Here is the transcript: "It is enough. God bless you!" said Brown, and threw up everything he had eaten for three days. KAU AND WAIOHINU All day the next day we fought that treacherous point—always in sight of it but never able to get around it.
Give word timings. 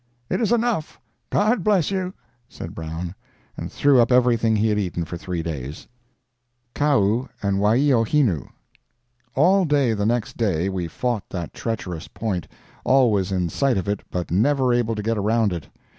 "It 0.31 0.41
is 0.41 0.51
enough. 0.51 0.99
God 1.29 1.63
bless 1.63 1.91
you!" 1.91 2.11
said 2.49 2.73
Brown, 2.73 3.13
and 3.55 3.71
threw 3.71 3.99
up 4.01 4.11
everything 4.11 4.55
he 4.55 4.69
had 4.69 4.79
eaten 4.79 5.05
for 5.05 5.15
three 5.15 5.43
days. 5.43 5.87
KAU 6.73 7.29
AND 7.43 7.59
WAIOHINU 7.59 8.49
All 9.35 9.63
day 9.63 9.93
the 9.93 10.07
next 10.07 10.37
day 10.37 10.69
we 10.69 10.87
fought 10.87 11.29
that 11.29 11.53
treacherous 11.53 12.07
point—always 12.07 13.31
in 13.31 13.47
sight 13.49 13.77
of 13.77 13.87
it 13.87 14.01
but 14.09 14.31
never 14.31 14.73
able 14.73 14.95
to 14.95 15.03
get 15.03 15.19
around 15.19 15.53
it. 15.53 15.67